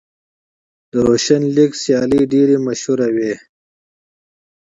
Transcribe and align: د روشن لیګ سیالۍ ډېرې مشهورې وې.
د 0.91 0.93
روشن 1.07 1.41
لیګ 1.55 1.71
سیالۍ 1.81 2.21
ډېرې 2.33 2.57
مشهورې 2.65 3.09
وې. 3.15 3.33